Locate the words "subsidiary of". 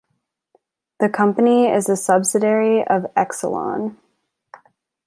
1.95-3.03